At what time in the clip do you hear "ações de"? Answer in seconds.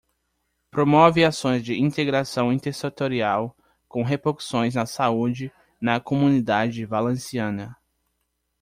1.23-1.75